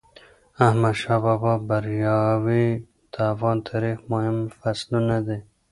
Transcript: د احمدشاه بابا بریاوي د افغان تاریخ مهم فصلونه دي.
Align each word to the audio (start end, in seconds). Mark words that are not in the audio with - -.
د 0.55 0.57
احمدشاه 0.67 1.19
بابا 1.25 1.53
بریاوي 1.67 2.67
د 3.13 3.15
افغان 3.33 3.57
تاریخ 3.69 3.97
مهم 4.11 4.37
فصلونه 4.59 5.17
دي. 5.27 5.39